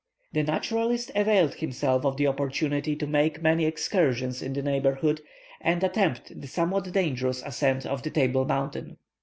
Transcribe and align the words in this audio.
The 0.33 0.41
naturalist 0.41 1.11
availed 1.13 1.53
himself 1.53 2.05
of 2.07 2.17
the 2.17 2.25
opportunity 2.25 2.95
to 2.95 3.05
make 3.05 3.43
many 3.43 3.65
excursions 3.65 4.41
in 4.41 4.53
the 4.53 4.63
neighbourhood, 4.63 5.21
and 5.61 5.83
attempt 5.83 6.41
the 6.41 6.47
somewhat 6.47 6.91
dangerous 6.91 7.43
ascent 7.45 7.85
of 7.85 8.01
the 8.01 8.09
Table 8.09 8.43
Mountain. 8.43 8.97